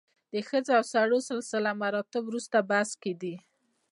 [0.33, 3.35] د ښځو او سړو سلسله مراتب وروسته بحث کې دي.